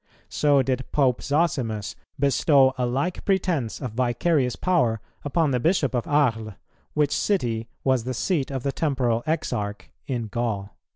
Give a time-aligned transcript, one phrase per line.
[0.29, 6.07] So did Pope Zosimus bestow a like pretence of vicarious power upon the Bishop of
[6.07, 6.53] Arles,
[6.95, 10.75] which city was the seat of the temporal exarch in Gaul."